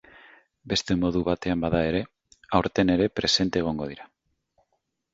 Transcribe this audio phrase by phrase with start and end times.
[0.71, 2.03] Beste modu batean bada ere,
[2.63, 4.13] aurten ere presente egongo dira.